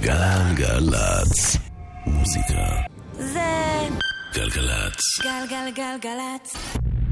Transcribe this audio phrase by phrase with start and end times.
[0.00, 1.56] גלגלצ.
[2.06, 2.66] מוזיקה.
[3.12, 3.88] זה
[4.34, 5.00] גלגלצ.
[5.22, 6.56] גלגלגלגלצ.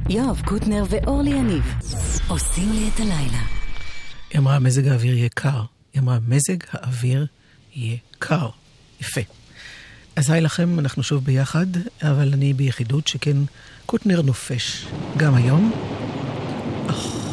[0.09, 1.75] יואב קוטנר ואורלי יניב
[2.29, 3.43] עושים לי את הלילה.
[4.31, 5.63] היא אמרה, מזג האוויר יהיה קר.
[5.95, 7.27] היא אמרה, מזג האוויר
[7.75, 8.49] יהיה קר.
[9.01, 9.21] יפה.
[10.17, 11.67] אז היי לכם, אנחנו שוב ביחד,
[12.03, 13.37] אבל אני ביחידות שכן
[13.87, 14.87] קוטנר נופש.
[15.17, 15.73] גם היום.
[16.91, 17.26] אך.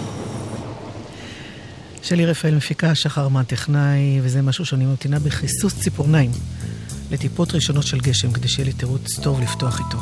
[2.04, 6.32] שלי רפאל מפיקה, שחר מן טכנאי, וזה משהו שאני ממתינה בחיסוס ציפורניים
[7.12, 9.98] לטיפות ראשונות של גשם, כדי שיהיה לי תירוץ טוב לפתוח איתו.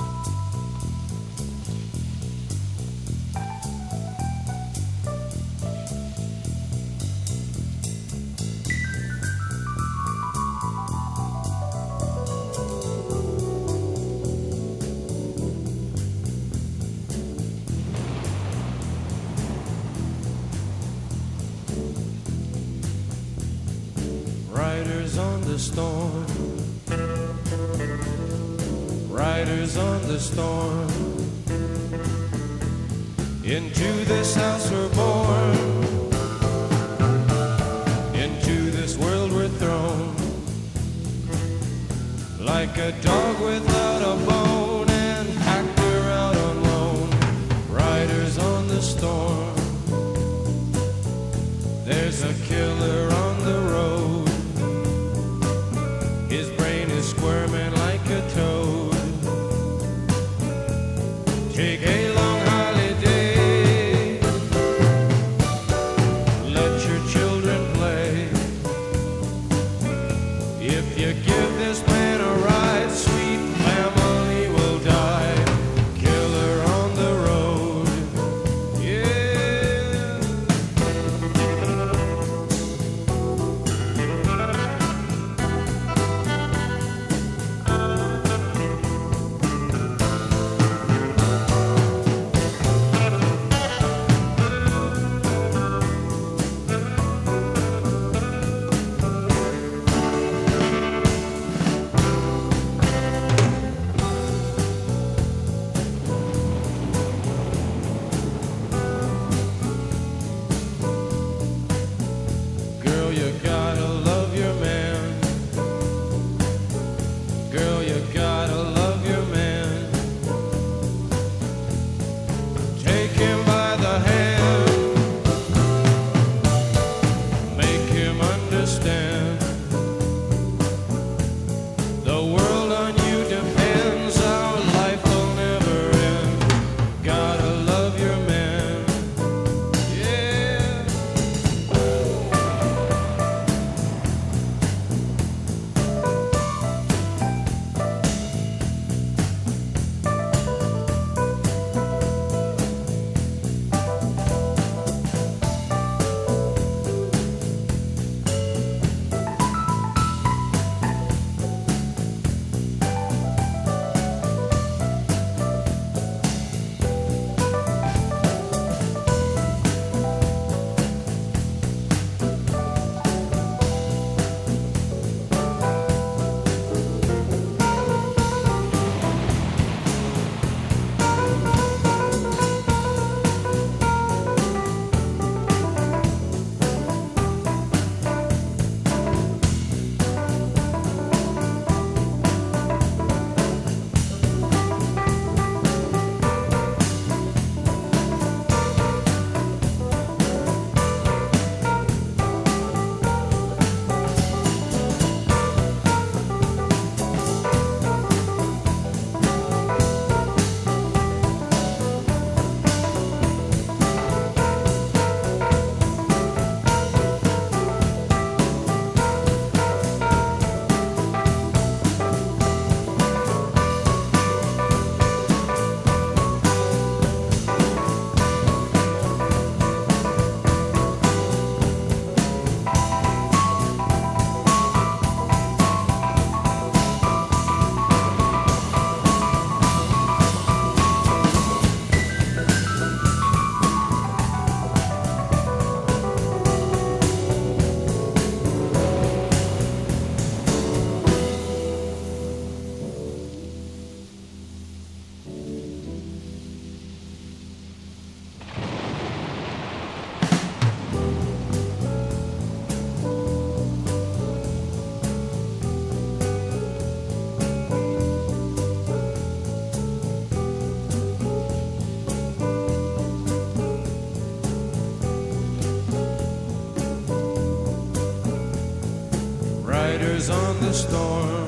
[280.22, 281.48] Riders on the storm.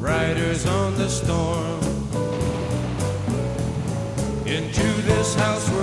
[0.00, 1.80] Riders on the storm.
[4.46, 5.73] Into this house.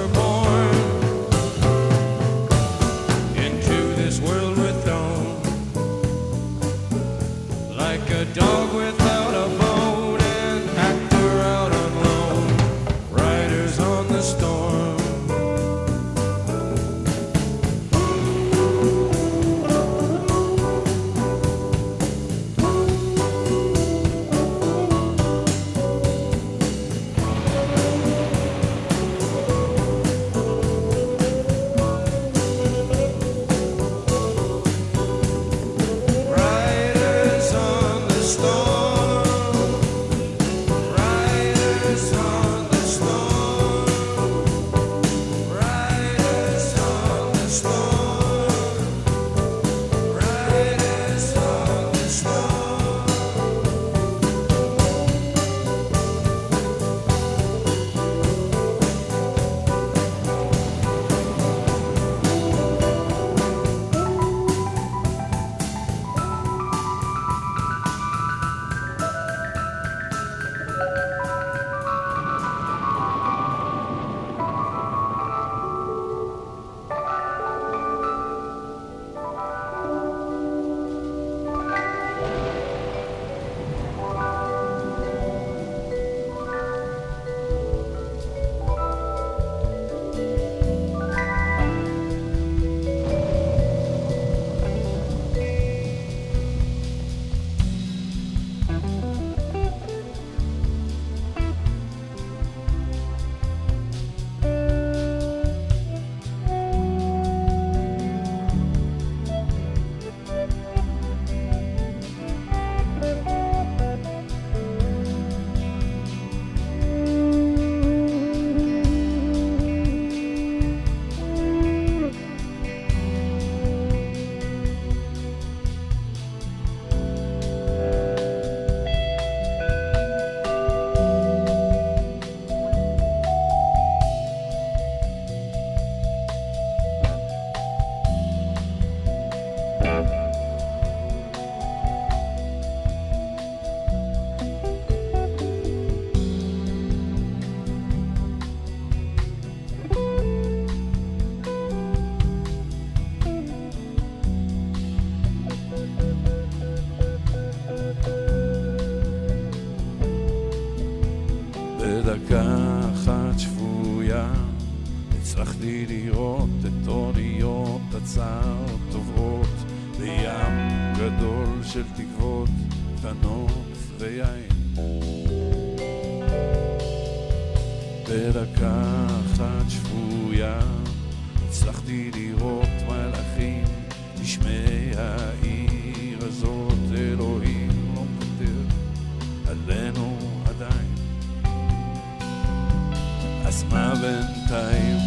[194.01, 195.00] Valentine.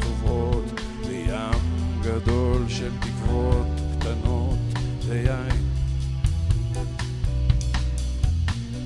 [0.00, 1.60] טובות בים
[2.02, 3.66] גדול של תקוות
[3.98, 4.58] קטנות
[5.08, 5.64] ויין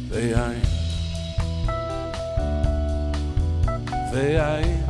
[0.08, 0.62] ויין
[4.12, 4.87] ויין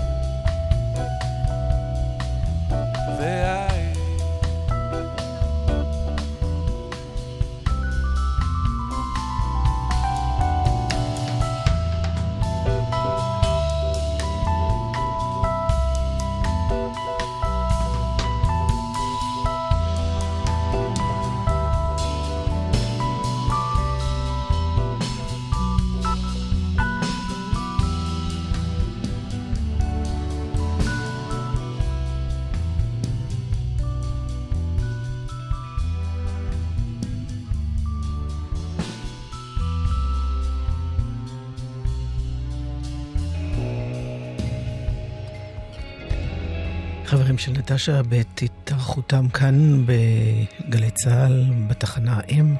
[47.39, 52.55] חברים של נטשה בעת התארחותם כאן בגלי צה"ל, בתחנה האם.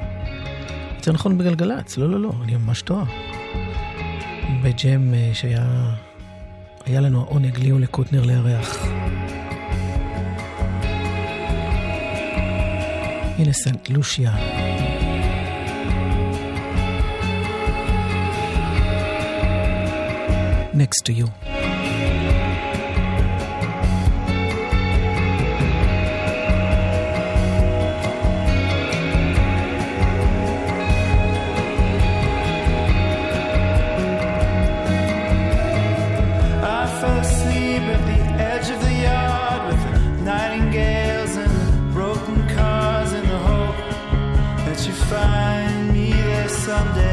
[0.97, 3.05] יותר נכון בגלגלצ, לא, לא, לא, אני ממש טועה.
[4.63, 5.95] בג'ם אה, שהיה
[6.85, 8.87] היה לנו העונג לי ולקוטנר לארח.
[13.39, 14.37] הנה סנט לושיה.
[20.75, 21.48] Next to you.
[46.79, 47.08] Someday.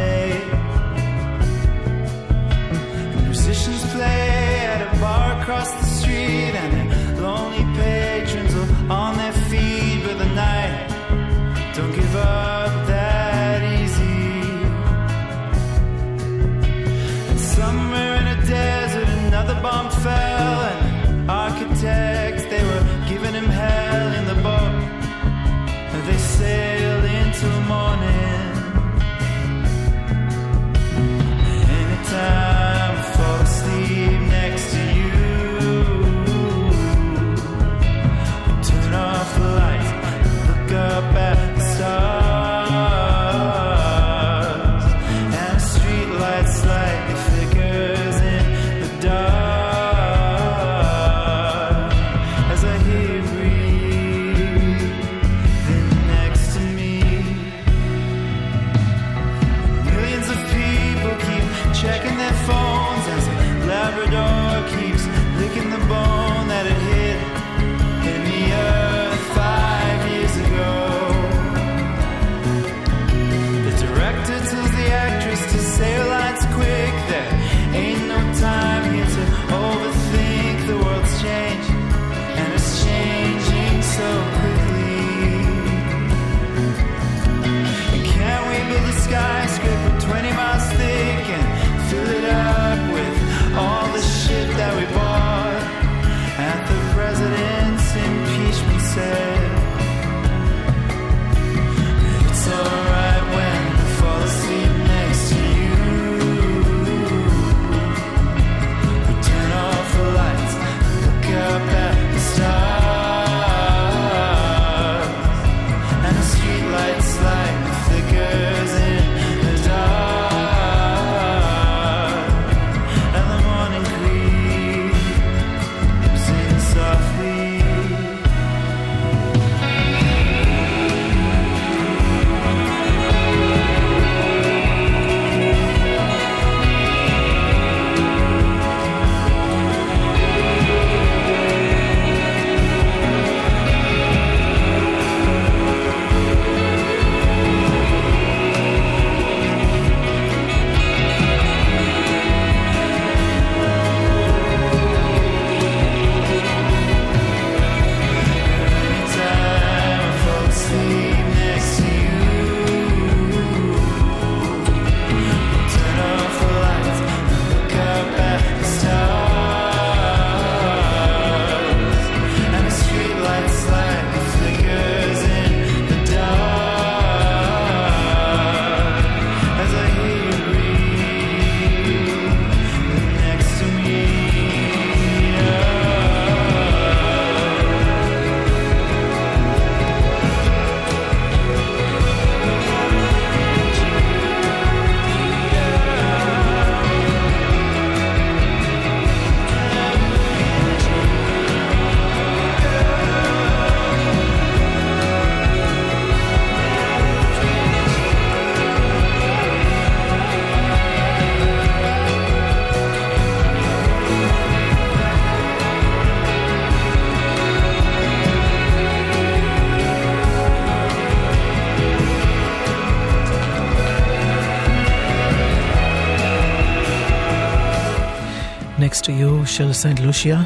[229.55, 230.41] של סנט לושיה,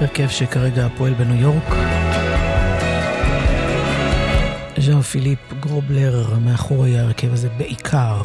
[0.00, 1.74] הרכב שכרגע פועל בניו יורק.
[4.78, 8.20] ז'אן פיליפ גרובלר מאחורי ההרכב הזה בעיקר.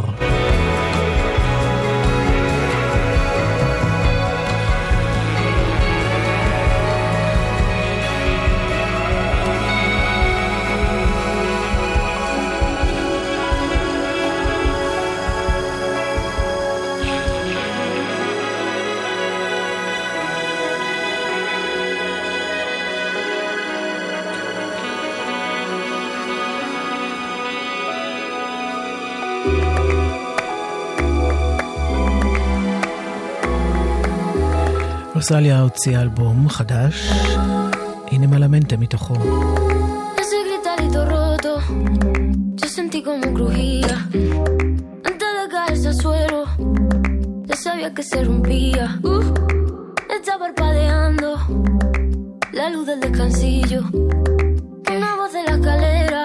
[35.30, 37.12] אוסטרליה הוציאה אלבום חדש,
[38.12, 39.14] הנה מלמנטה מתוכו.
[47.98, 48.86] que se rompía.
[49.04, 49.24] Uh,
[50.44, 51.30] parpadeando
[52.60, 53.82] la luz del descansillo.
[54.98, 56.24] Una voz de la escalera,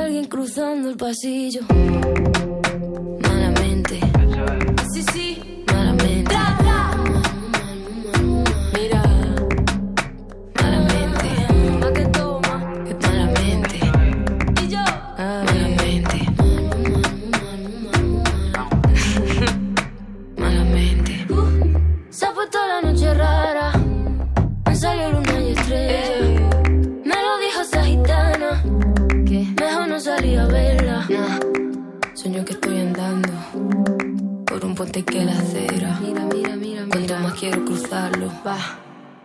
[0.00, 1.62] alguien cruzando el pasillo.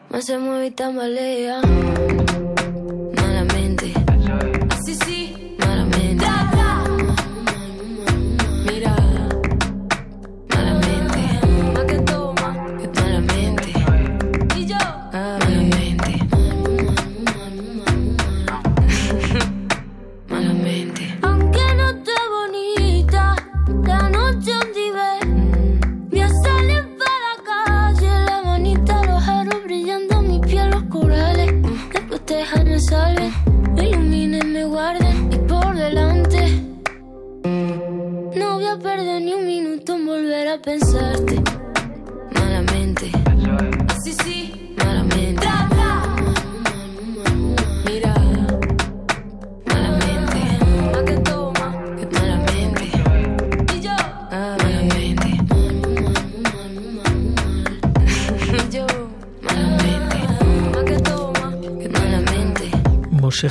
[0.09, 1.61] Me hace muy tambalea.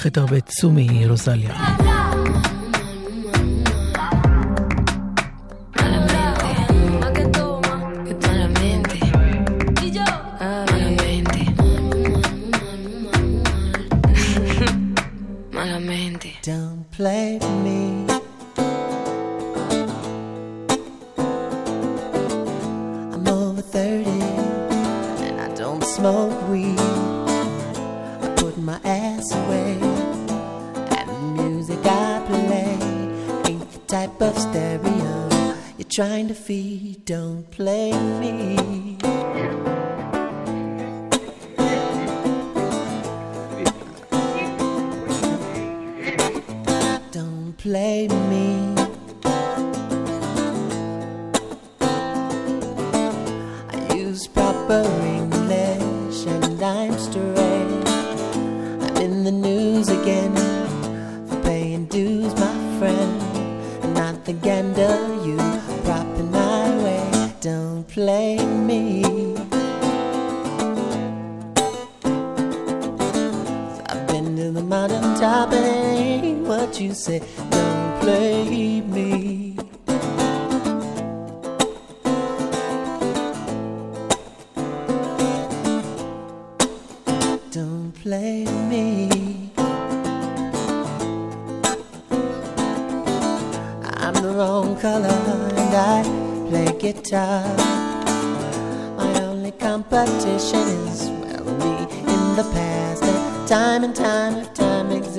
[0.00, 1.79] מושכת הרבה תשומי, רוזליה.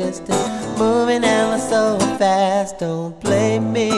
[0.02, 0.28] just
[0.80, 3.90] Moving ever so fast, don't blame me.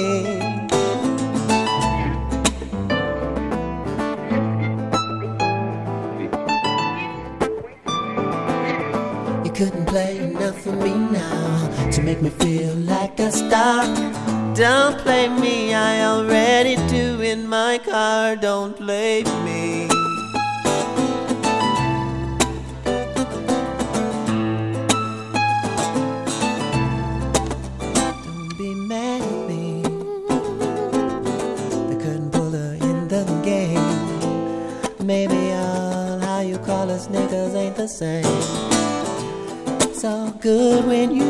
[9.45, 13.85] You couldn't play enough for me now to make me feel like a star.
[14.55, 18.35] Don't blame me, I already do in my car.
[18.35, 20.02] Don't blame me.
[37.93, 38.25] Same.
[39.85, 41.29] It's all good when you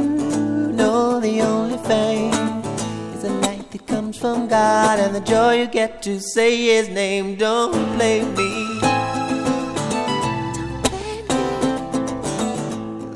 [0.79, 2.33] know the only fame
[3.13, 6.87] is the light that comes from God and the joy you get to say His
[6.87, 7.35] name.
[7.35, 8.79] Don't blame me.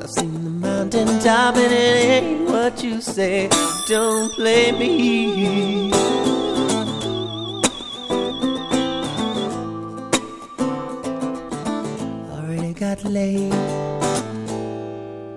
[0.02, 3.48] I've seen the mountain top and it ain't what you say.
[3.88, 6.07] Don't blame me.
[12.87, 13.53] Already got laid.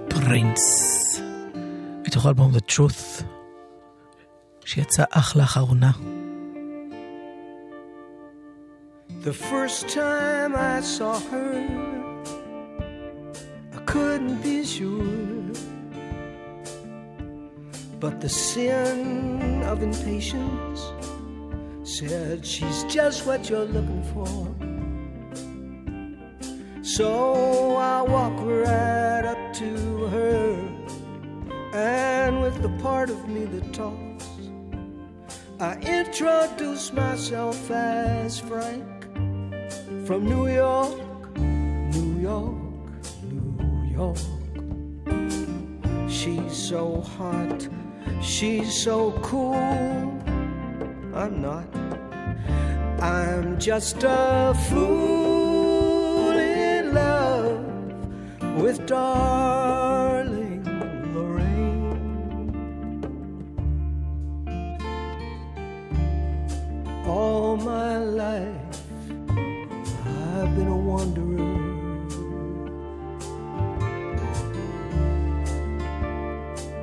[0.08, 1.20] פרינס.
[2.06, 3.24] מתוך אלבום The Truth,
[4.64, 5.90] שיצא אך לאחרונה.
[9.24, 11.52] The first time I saw her,
[13.72, 15.50] I couldn't be sure.
[17.98, 20.80] But the sin of impatience
[21.82, 24.59] said she's just what you're looking for.
[26.83, 30.57] So I walk right up to her,
[31.73, 34.25] and with the part of me that talks,
[35.59, 38.83] I introduce myself as Frank
[40.07, 42.57] from New York, New York,
[43.29, 44.17] New York.
[46.09, 47.69] She's so hot,
[48.23, 49.53] she's so cool.
[51.13, 51.67] I'm not.
[52.99, 55.50] I'm just a fool
[58.61, 60.63] with darling
[61.15, 62.53] Lorraine.
[67.07, 68.83] All my life
[69.29, 71.41] I've been a wanderer.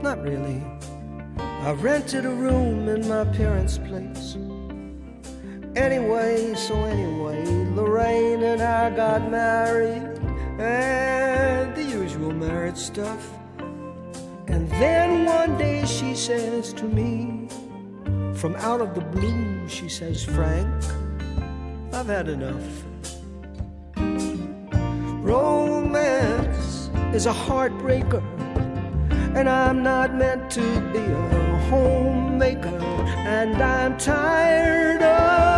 [0.02, 0.60] Not really.
[1.38, 4.36] I rented a room in my parents' place.
[5.76, 7.44] Anyway, so anyway,
[7.76, 10.02] Lorraine and I got married,
[10.58, 11.47] and
[12.38, 13.30] marriage stuff.
[14.46, 17.48] And then one day she says to me,
[18.34, 20.68] from out of the blue, she says, Frank,
[21.92, 22.84] I've had enough.
[25.20, 28.22] Romance is a heartbreaker,
[29.36, 32.78] and I'm not meant to be a homemaker,
[33.26, 35.57] and I'm tired of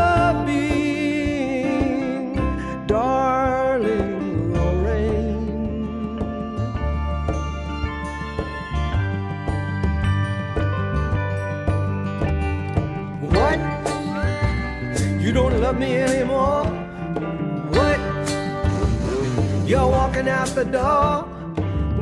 [15.70, 16.64] love me anymore?
[17.76, 18.00] What?
[19.68, 21.22] You're walking out the door?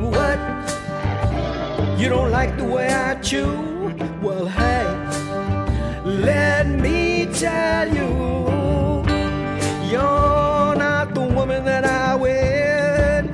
[0.09, 0.39] What?
[1.99, 3.93] You don't like the way I chew?
[4.23, 4.85] Well, hey,
[6.03, 8.09] let me tell you,
[9.91, 13.25] you're not the woman that I wed.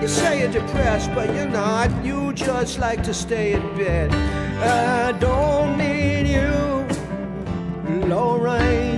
[0.00, 1.90] You say you're depressed, but you're not.
[2.02, 4.10] You just like to stay in bed.
[4.58, 6.86] I don't need you,
[8.08, 8.95] Lorraine,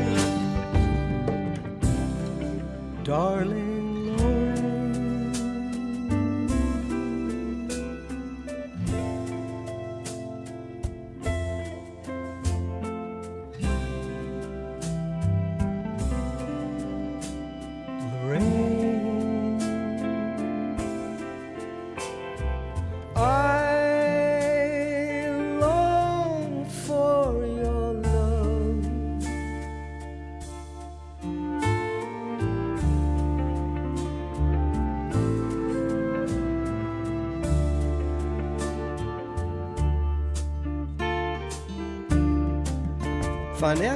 [3.09, 3.68] darling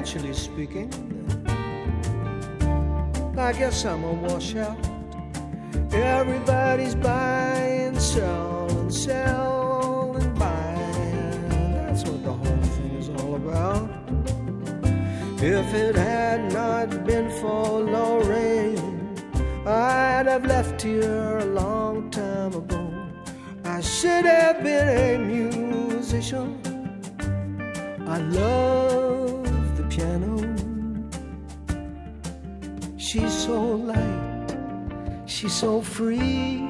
[0.03, 0.91] Financially speaking,
[3.38, 4.77] I guess I'm a washout.
[5.93, 11.51] Everybody's buying, selling, selling, buying.
[11.87, 13.88] That's what the whole thing is all about.
[15.41, 19.15] If it had not been for Lorraine,
[19.65, 22.93] I'd have left here a long time ago.
[23.65, 26.59] I should have been a musician.
[28.05, 29.02] I love
[33.12, 34.57] She's so light,
[35.27, 36.66] she's so free.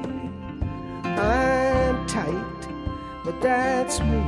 [1.05, 2.67] I'm tight,
[3.23, 4.21] but that's me.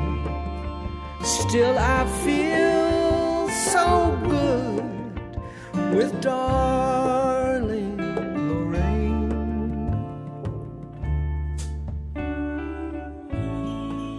[1.23, 7.97] Still, I feel so good with darling
[8.47, 9.33] Lorraine.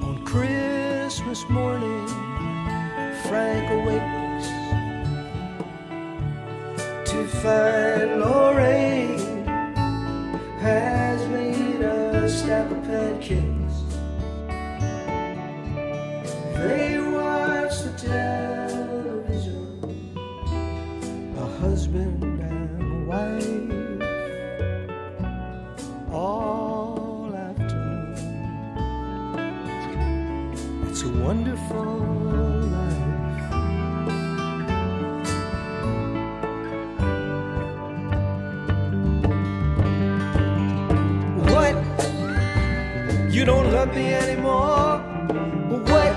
[0.05, 2.07] On Christmas morning,
[3.23, 4.16] Frank awakes
[7.17, 9.47] to find Lorraine
[10.59, 13.77] has made a stack of pancakes.
[16.55, 17.93] They watch the
[43.97, 44.99] me anymore?
[45.93, 46.15] What?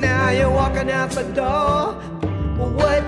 [0.00, 1.92] Now you're walking out the door?
[2.80, 3.04] What?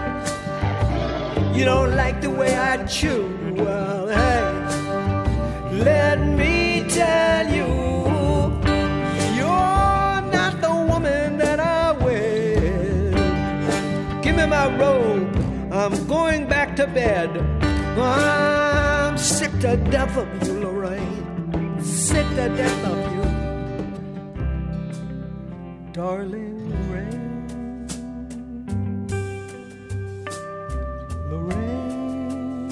[1.57, 3.23] You don't like the way I chew?
[3.57, 4.43] Well, hey,
[5.89, 7.69] let me tell you,
[9.39, 13.13] you're not the woman that I will.
[14.23, 15.33] Give me my robe.
[15.73, 17.31] I'm going back to bed.
[17.99, 21.81] I'm sick to death of you, Lorraine.
[21.83, 23.20] Sick to death of you.
[26.01, 27.87] Darling Lorraine.
[31.31, 32.71] Lorraine.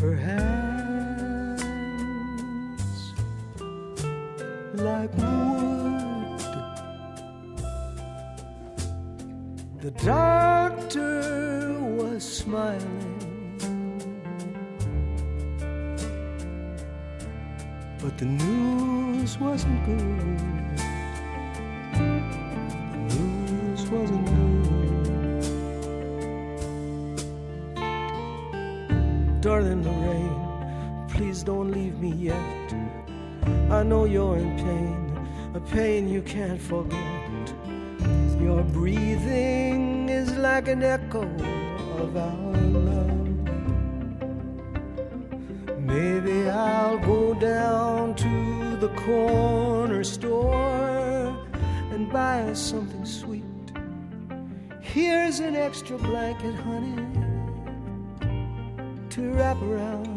[0.00, 1.62] Her hands
[4.76, 6.40] like wood.
[9.82, 13.18] The doctor was smiling,
[18.00, 18.67] but the news
[19.40, 20.40] wasn't good.
[23.14, 24.68] News wasn't good.
[29.40, 32.74] Darling Lorraine, please don't leave me yet.
[33.70, 37.54] I know you're in pain, a pain you can't forget.
[38.40, 41.22] Your breathing is like an echo
[41.98, 42.57] of our
[49.08, 51.34] corner store
[51.92, 53.42] and buy us something sweet.
[54.82, 57.06] Here's an extra blanket, honey,
[59.08, 60.07] to wrap around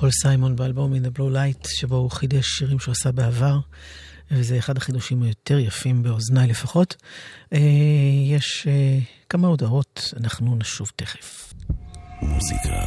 [0.00, 3.58] פול סיימון באלבום In the Blue Light, שבו הוא חידש שירים שהוא עשה בעבר,
[4.30, 6.96] וזה אחד החידושים היותר יפים באוזניי לפחות.
[7.52, 7.58] אה,
[8.28, 11.54] יש אה, כמה הודעות, אנחנו נשוב תכף.
[12.22, 12.84] מוזיקה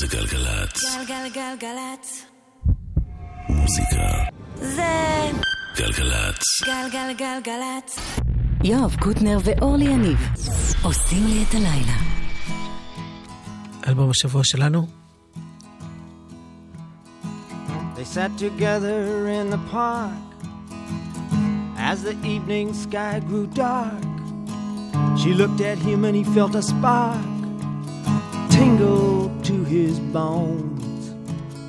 [0.00, 0.82] זה גלגלצ.
[1.08, 2.24] גלגלגלגלצ.
[3.48, 4.12] מוזיקה
[4.54, 5.30] זה
[5.76, 6.42] גלגלצ.
[6.66, 7.98] גלגלגלגלצ.
[8.64, 10.18] יואב קוטנר ואורלי יניב
[10.82, 11.96] עושים לי את הלילה.
[13.88, 14.99] אלבום השבוע שלנו,
[18.00, 20.14] They sat together in the park
[21.76, 24.02] as the evening sky grew dark.
[25.18, 27.20] She looked at him and he felt a spark
[28.48, 31.14] tingle to his bones.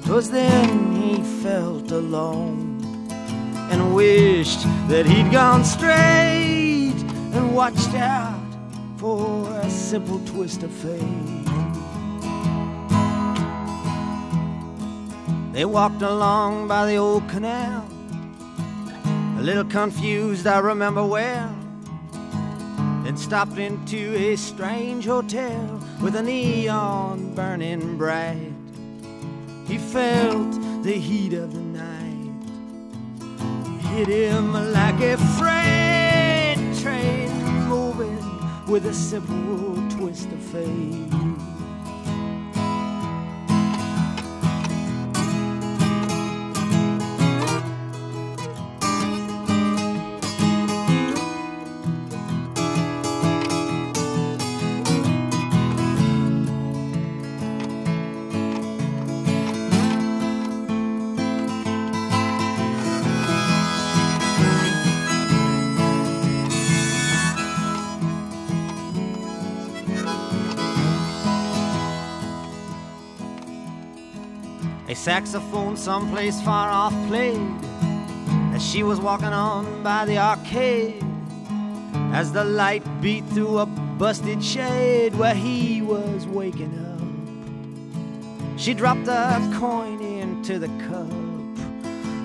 [0.06, 2.82] 'Twas then he felt alone
[3.70, 6.96] and wished that he'd gone straight
[7.36, 8.39] and watched out
[8.96, 11.40] for a simple twist of fate.
[15.51, 17.85] They walked along by the old canal,
[19.37, 21.53] a little confused, I remember well.
[23.03, 28.53] Then stopped into a strange hotel with a neon burning bright.
[29.67, 32.01] He felt the heat of the night
[33.91, 37.29] hit him like a freight train
[37.67, 38.17] moving
[38.67, 41.50] with a simple twist of fate.
[74.88, 77.39] A saxophone someplace far off played
[78.54, 81.04] as she was walking on by the arcade.
[82.13, 89.08] As the light beat through a busted shade where he was waking up, she dropped
[89.08, 91.10] a coin into the cup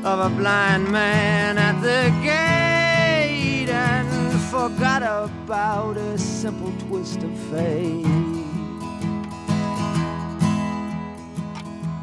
[0.05, 3.71] of a blind man at the gate.
[3.71, 8.36] And forgot about a simple twist of fate.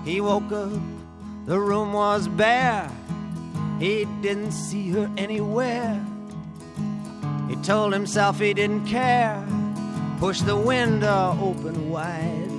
[0.05, 0.71] He woke up,
[1.45, 2.91] the room was bare.
[3.79, 6.05] He didn't see her anywhere.
[7.49, 9.43] He told himself he didn't care.
[10.19, 12.49] Pushed the window open wide.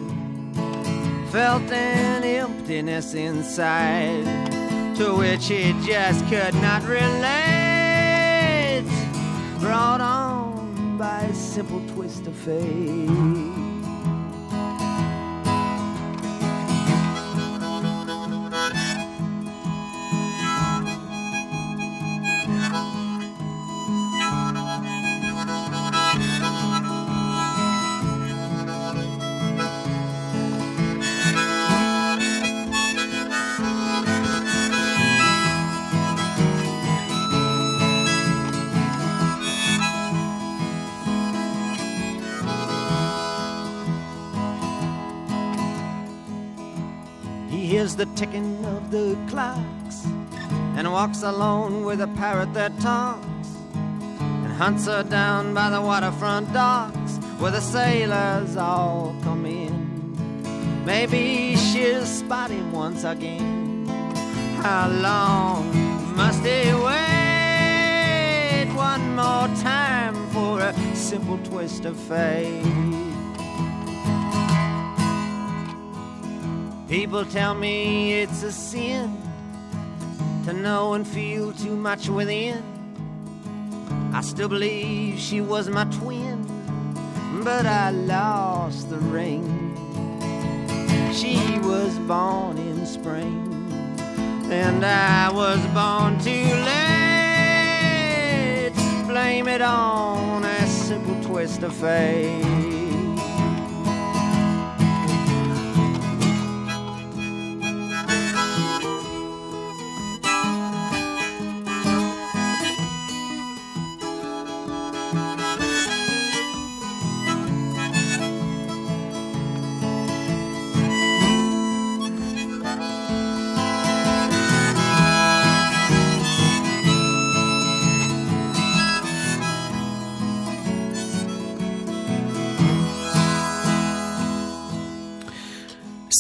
[1.30, 4.24] Felt an emptiness inside
[4.96, 7.24] to which he just could not relate.
[9.60, 13.53] Brought on by a simple twist of fate.
[51.04, 57.18] Walks alone with a parrot that talks and hunts her down by the waterfront docks
[57.38, 59.74] where the sailors all come in.
[60.86, 63.86] Maybe she'll spot him once again.
[64.62, 67.12] How long must he wait?
[68.74, 72.64] One more time for a simple twist of fate.
[76.88, 79.23] People tell me it's a sin
[80.44, 82.62] to know and feel too much within.
[84.12, 86.44] I still believe she was my twin,
[87.42, 89.72] but I lost the ring.
[91.14, 93.40] She was born in spring,
[94.50, 98.74] and I was born too late.
[99.08, 102.73] Blame it on a simple twist of fate.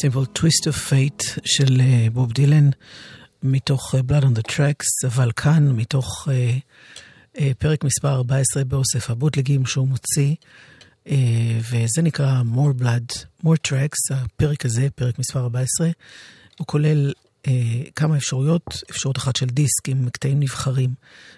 [0.04, 2.70] Simple Twist of Fate של אה, בוב דילן,
[3.42, 6.58] מתוך Blood on the Tracks, אבל כאן מתוך אה,
[7.40, 10.34] אה, פרק מספר 14 באוסף הבוטלגים שהוא מוציא,
[11.08, 15.88] אה, וזה נקרא More Blood, More Tracks, הפרק הזה, פרק מספר 14,
[16.58, 17.12] הוא כולל
[17.46, 20.94] אה, כמה אפשרויות, אפשרות אחת של דיסק עם קטעים נבחרים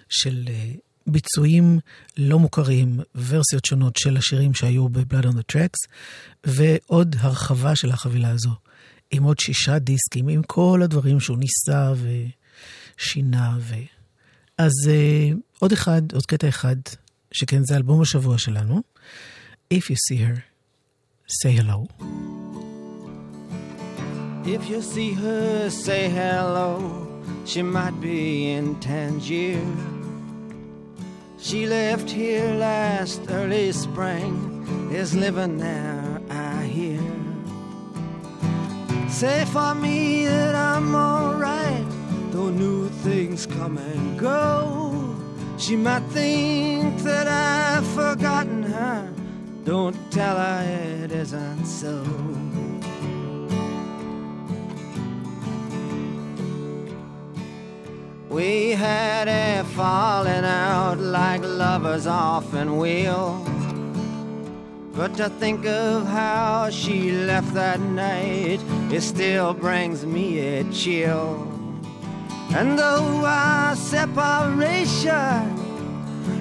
[0.09, 0.71] של אה,
[1.07, 1.79] ביצועים
[2.17, 5.87] לא מוכרים, ורסיות שונות של השירים שהיו ב-Blood on the Tracks,
[6.43, 8.55] ועוד הרחבה של החבילה הזו,
[9.11, 11.93] עם עוד שישה דיסקים, עם כל הדברים שהוא ניסה
[12.97, 13.57] ושינה.
[13.59, 13.75] ו...
[14.57, 16.75] אז uh, עוד אחד, עוד קטע אחד,
[17.31, 18.81] שכן זה אלבום השבוע שלנו,
[19.73, 20.39] If You See Her,
[21.27, 21.87] Say Hello.
[24.47, 27.05] If you see her, say hello.
[27.43, 29.96] She might be in Tangier.
[31.47, 36.99] She left here last early spring, is living there, I hear.
[39.07, 41.85] Say for me that I'm alright,
[42.31, 45.15] though new things come and go.
[45.57, 49.09] She might think that I've forgotten her.
[49.63, 52.03] Don't tell her it isn't so.
[58.29, 63.41] We had a falling out like lovers often will.
[64.93, 68.59] But to think of how she left that night,
[68.91, 71.47] it still brings me a chill.
[72.53, 75.13] And though our separation,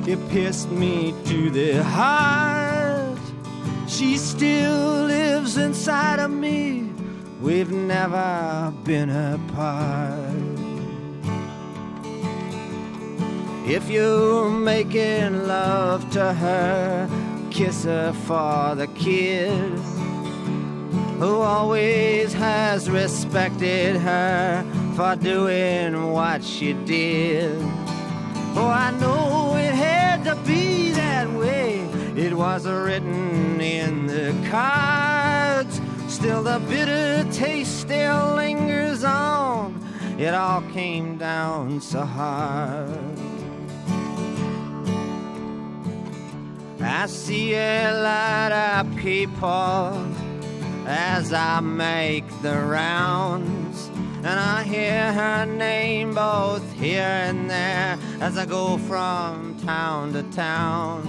[0.09, 3.18] it pierced me to the heart,
[3.87, 6.91] she still lives inside of me.
[7.41, 10.45] We've never been apart.
[13.68, 17.08] If you're making love to her,
[17.50, 19.60] kiss her for the kid
[21.18, 24.64] who always has respected her
[24.94, 27.60] for doing what she did.
[28.54, 31.80] Oh, I know it had to be that way.
[32.16, 35.80] It was written in the cards.
[36.06, 39.84] Still, the bitter taste still lingers on.
[40.18, 43.15] It all came down so hard.
[46.87, 50.07] I see a lot of people
[50.87, 53.91] as I make the rounds.
[54.18, 60.22] And I hear her name both here and there as I go from town to
[60.24, 61.03] town.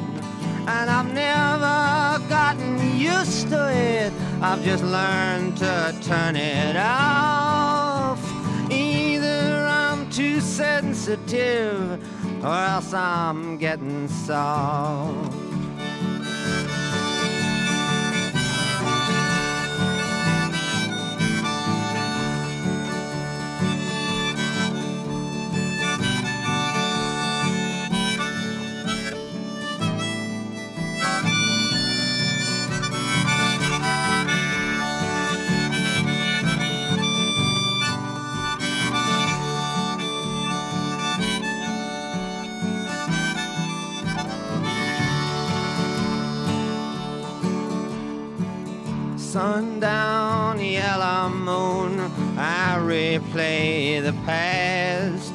[0.67, 4.11] And I've never gotten used to it,
[4.41, 8.19] I've just learned to turn it off.
[8.71, 12.03] Either I'm too sensitive
[12.43, 15.46] or else I'm getting soft.
[49.27, 51.99] Sundown, yellow moon,
[52.37, 55.33] I replay the past.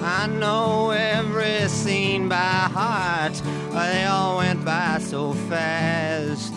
[0.00, 3.34] I know every scene by heart,
[3.72, 6.54] they all went by so fast.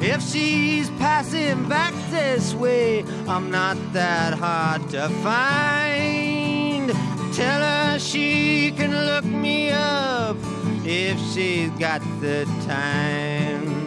[0.00, 6.90] If she's passing back this way, I'm not that hard to find.
[7.32, 10.36] Tell her she can look me up
[10.84, 13.77] if she's got the time.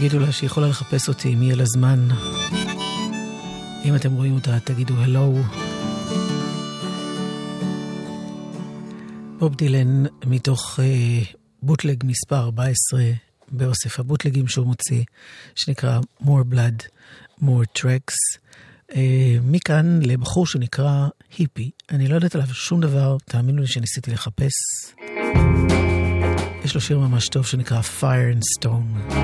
[0.00, 2.08] תגידו לה שהיא יכולה לחפש אותי אם יהיה לה זמן.
[3.84, 5.38] אם אתם רואים אותה, תגידו הלו.
[9.38, 11.22] בוב דילן מתוך אה,
[11.62, 13.00] בוטלג מספר 14
[13.48, 15.04] באוסף הבוטלגים שהוא מוציא,
[15.54, 16.84] שנקרא More Blood,
[17.42, 18.38] More Tracks.
[18.94, 21.70] אה, מכאן לבחור שנקרא היפי.
[21.90, 24.52] אני לא יודעת עליו שום דבר, תאמינו לי שניסיתי לחפש.
[26.69, 29.15] יש לו שיר ממש טוב שנקרא Fire and Stone.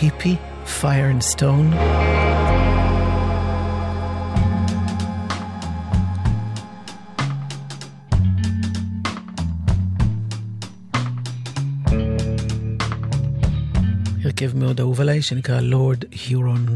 [0.00, 0.36] היפי,
[0.80, 1.74] Fire and Stone.
[14.24, 16.66] הרכב מאוד אהוב עליי שנקרא לורד הירון.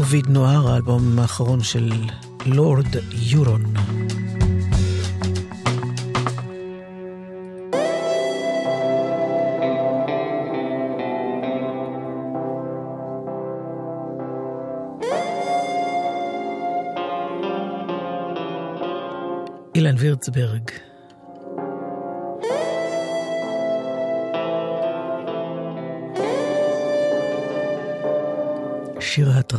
[0.00, 1.92] ויד נוער, האלבום האחרון של
[2.46, 3.71] לורד יורון.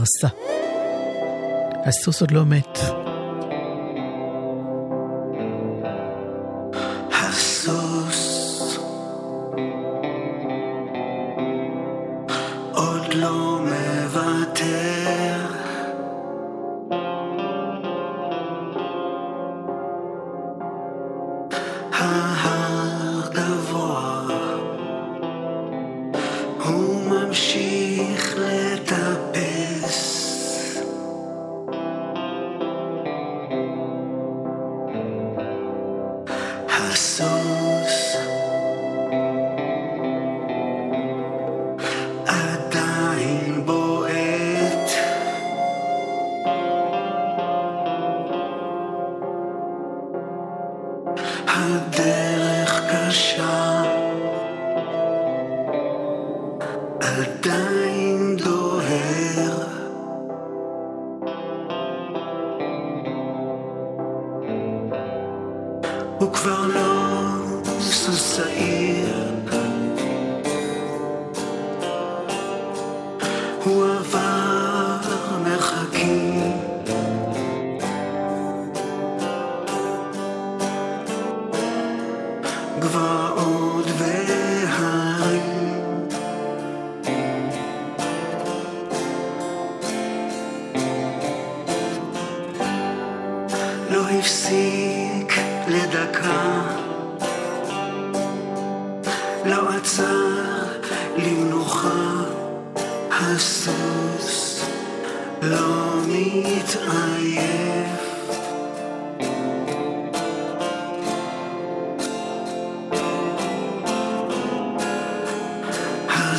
[0.04, 0.28] ההתרסה.
[1.86, 2.80] הסוס עוד לא מת.
[7.12, 8.22] הסוס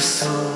[0.04, 0.53] soul.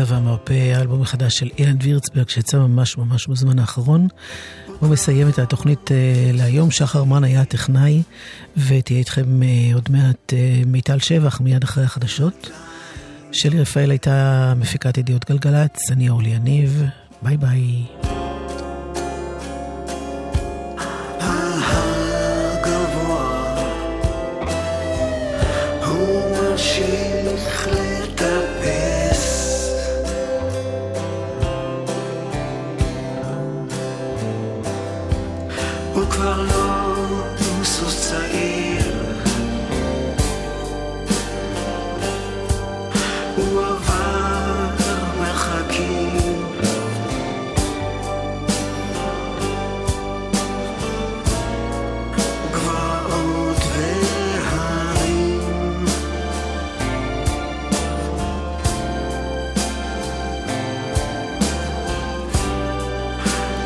[0.00, 4.08] הפצע והמרפא, האלבום החדש של אילן וירצברג שיצא ממש ממש בזמן האחרון.
[4.80, 8.02] הוא מסיים את התוכנית אה, להיום, שחר מן היה הטכנאי,
[8.56, 12.50] ותהיה איתכם אה, עוד מעט אה, מיטל שבח מיד אחרי החדשות.
[13.32, 16.82] שלי רפאל הייתה מפיקת ידיעות גלגלצ, אני אורלי יניב,
[17.22, 17.97] ביי ביי.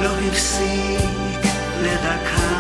[0.03, 1.40] לא הפסיק
[1.82, 2.53] לדקה.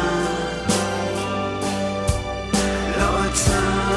[2.98, 3.91] לא עצר